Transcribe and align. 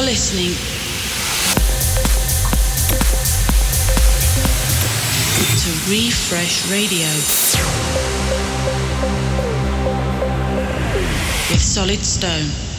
You're 0.00 0.06
listening 0.06 0.52
to 5.58 5.90
Refresh 5.90 6.70
Radio 6.70 7.06
with 11.50 11.60
Solid 11.60 12.02
Stone. 12.02 12.69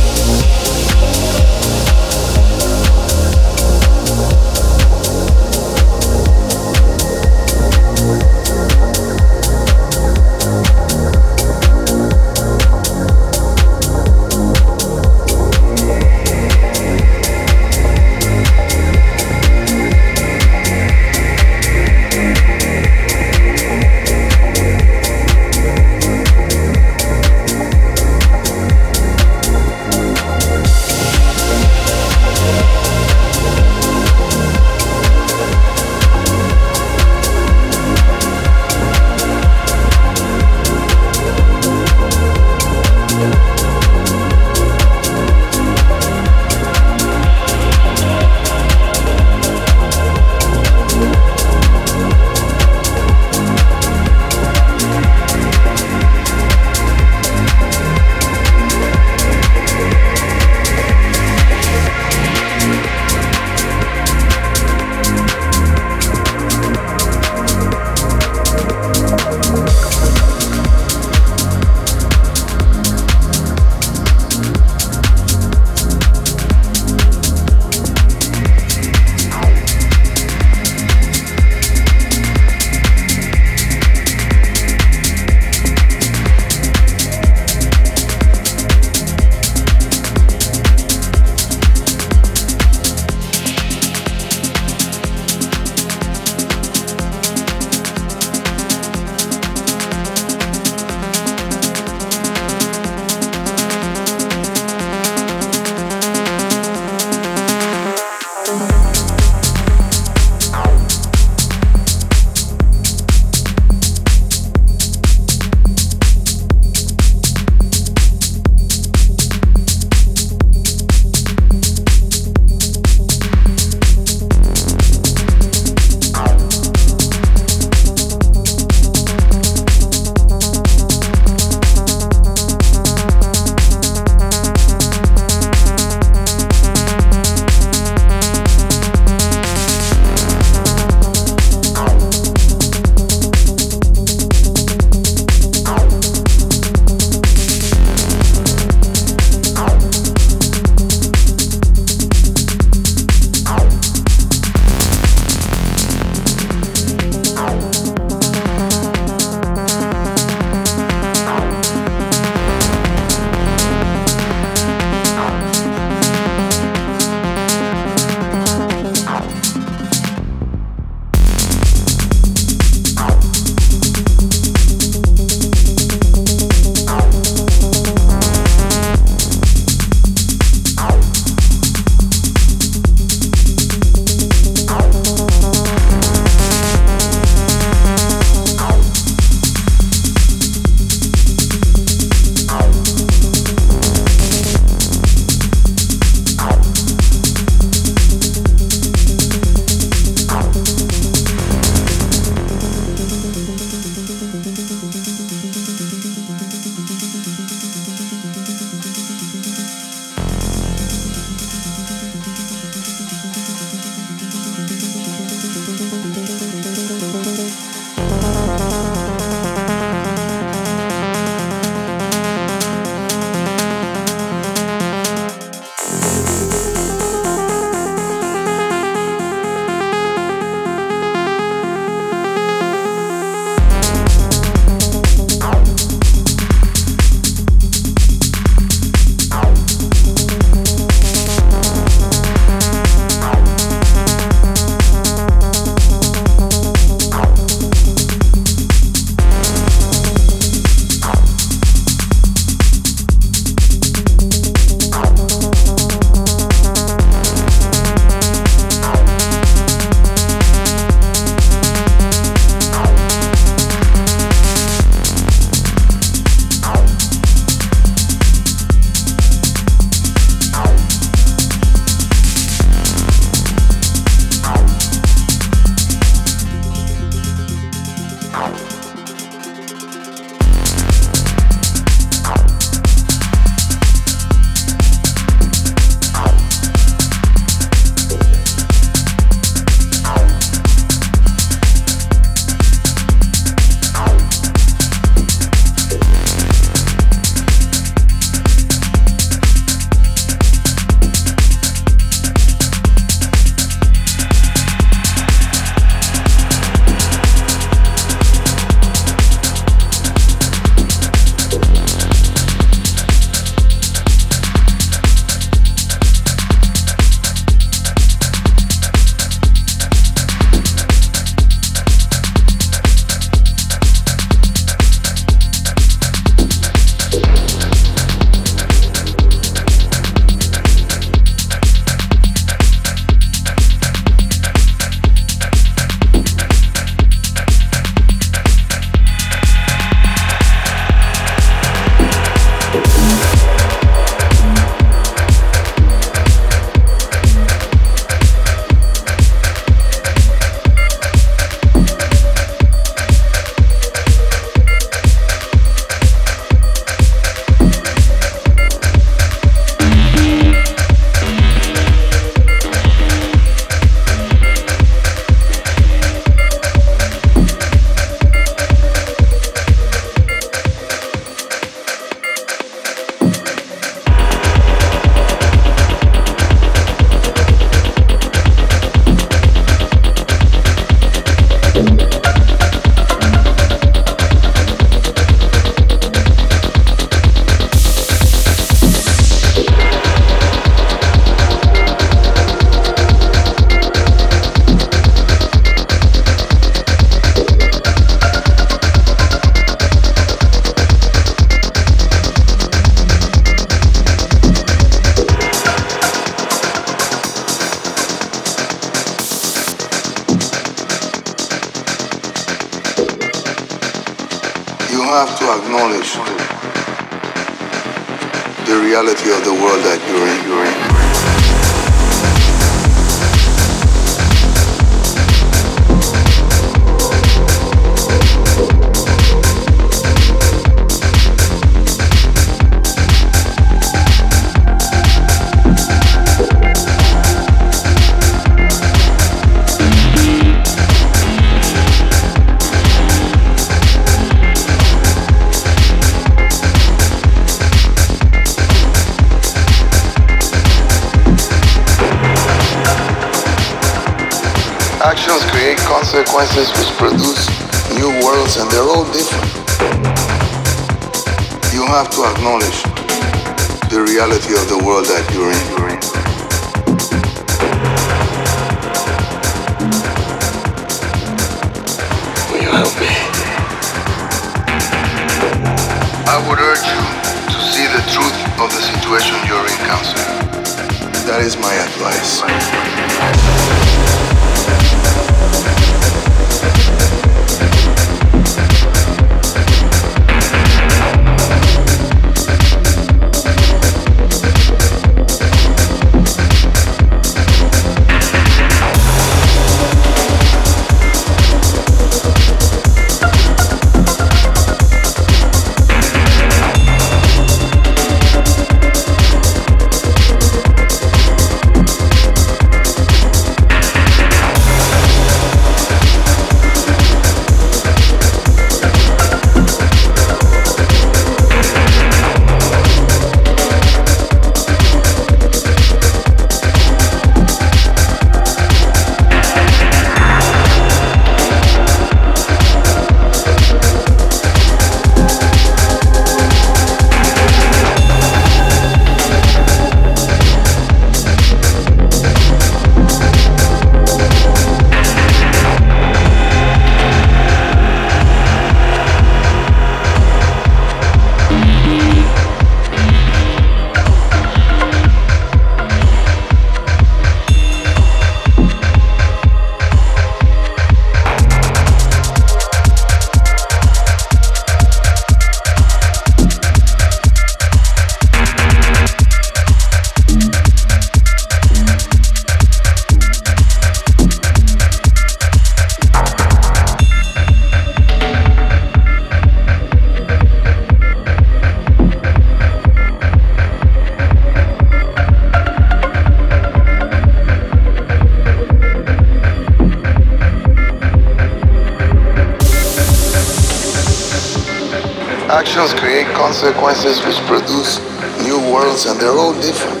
processes 597.00 597.24
which 597.26 597.46
produce 597.46 598.00
new 598.42 598.58
worlds 598.72 599.06
and 599.06 599.20
they're 599.20 599.38
all 599.38 599.52
different. 599.54 600.00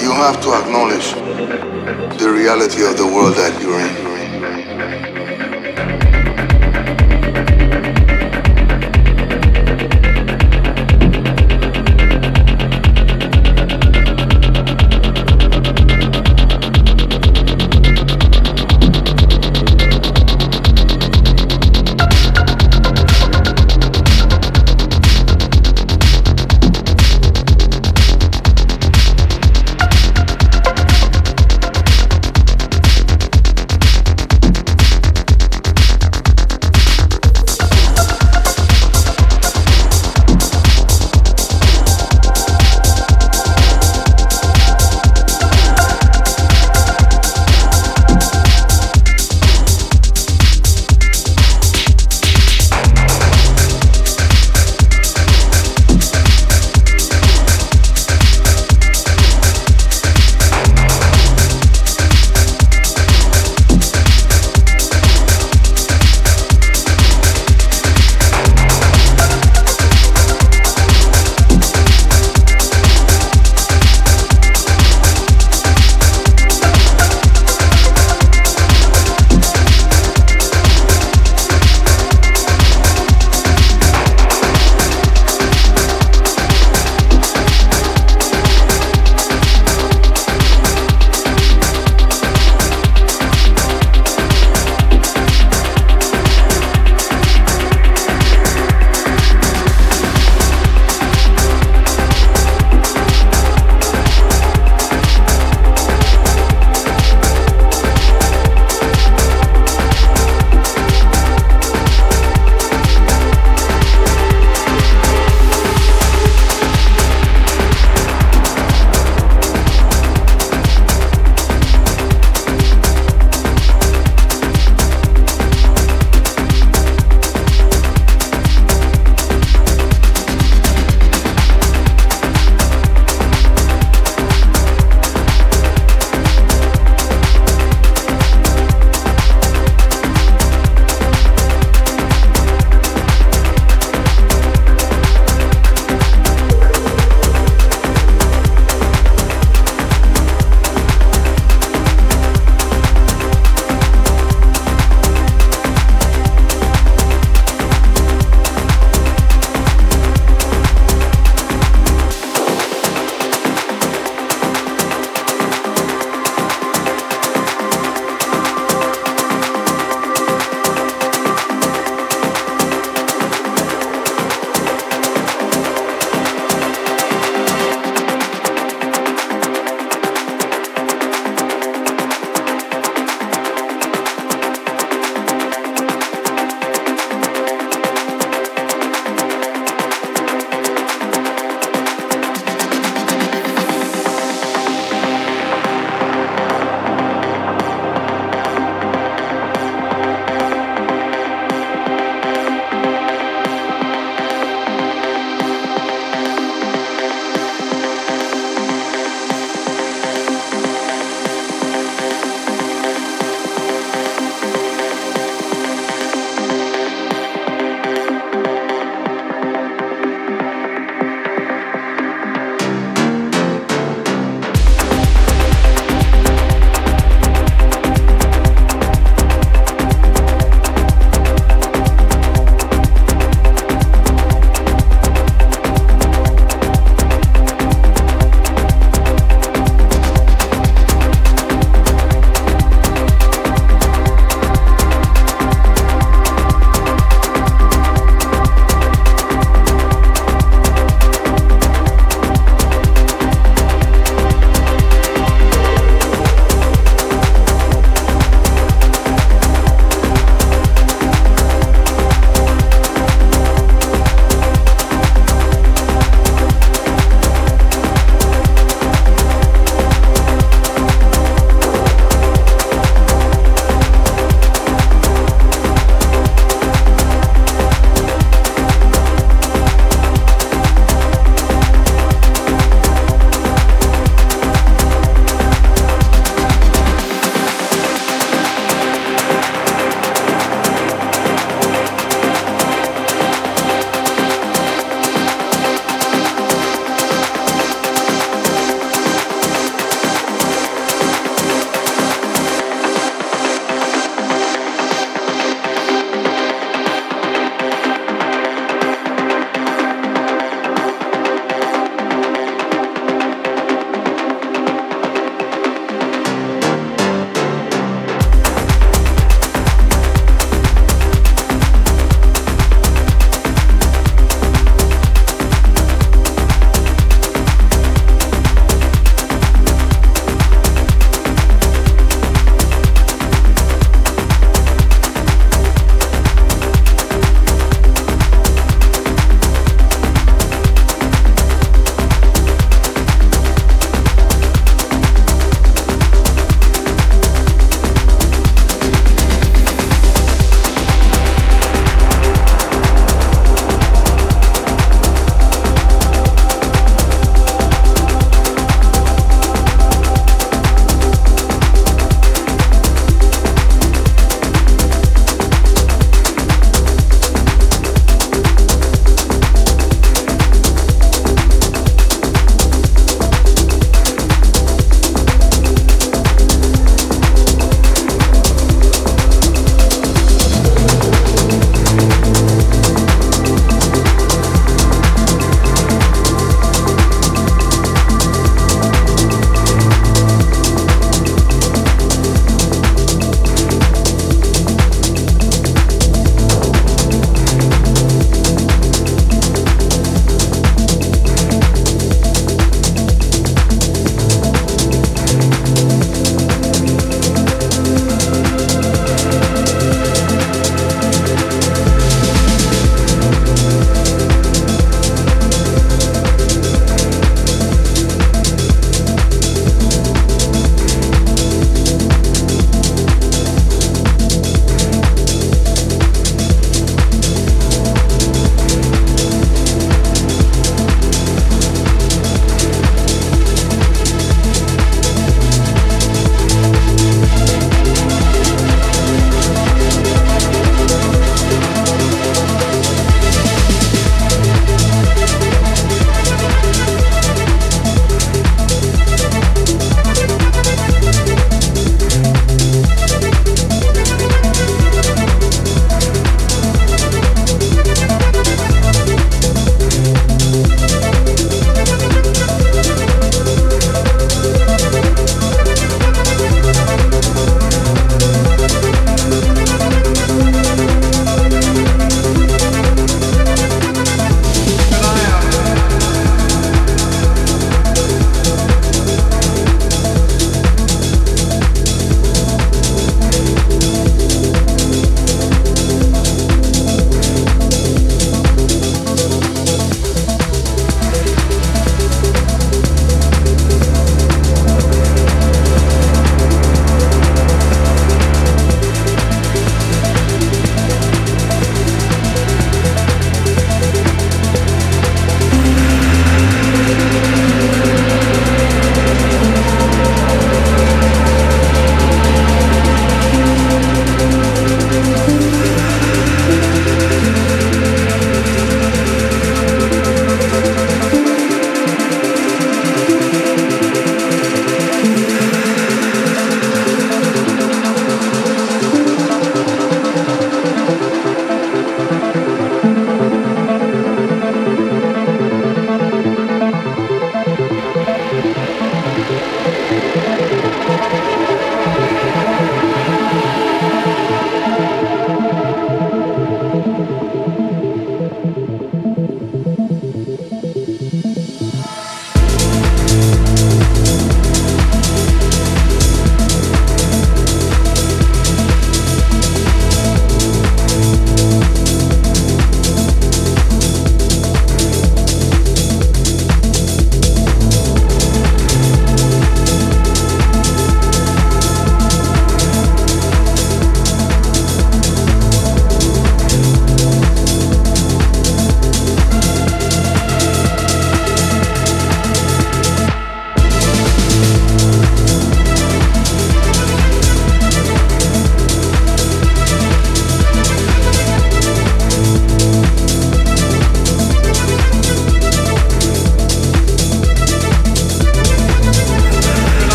You 0.00 0.12
have 0.12 0.40
to 0.42 0.54
acknowledge 0.54 1.14
the 2.18 2.30
reality 2.30 2.84
of 2.84 2.96
the 2.96 3.06
world 3.06 3.34
that 3.34 3.60
you're 3.60 3.80
in. 3.80 4.07